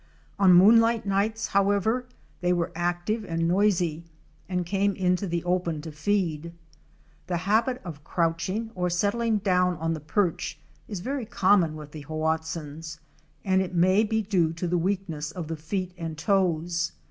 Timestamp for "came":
4.65-4.95